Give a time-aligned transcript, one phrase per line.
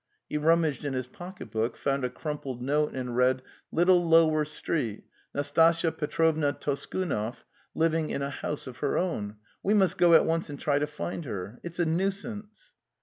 [0.27, 4.43] He rummaged in his pocket book, found a crumpled note and read: 1 Little Lower
[4.45, 5.03] 'Street:
[5.35, 7.35] INastasya: /Petroyvna Toskunoy,
[7.75, 10.87] living in a house of her own.' We must go at once and try to
[10.87, 11.59] find her.
[11.61, 12.73] It's a nuisance!